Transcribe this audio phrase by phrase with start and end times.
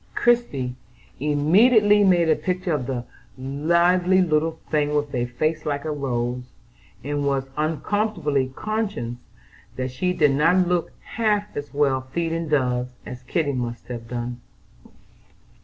[0.15, 0.73] Christie
[1.19, 3.05] immediately made a picture of the
[3.37, 6.53] "lively little thing" with a face "like a rose,"
[7.03, 9.17] and was uncomfortably conscious
[9.75, 14.41] that she did not look half as well feeding doves as Kitty must have done.